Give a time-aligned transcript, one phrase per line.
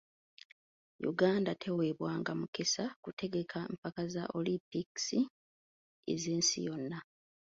[1.11, 5.19] Uganda teweebwanga mukisa kutegeka mpaka za olimpikisi
[6.13, 6.99] ez’ensi yonna.